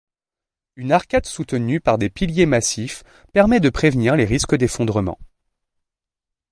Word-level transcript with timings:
Une 0.77 0.91
arcade 0.93 1.27
soutenue 1.27 1.79
par 1.79 1.99
des 1.99 2.09
piliers 2.09 2.47
massifs 2.47 3.03
permet 3.33 3.59
de 3.59 3.69
prévenir 3.69 4.15
les 4.15 4.25
risques 4.25 4.55
d'effondrement. 4.55 5.19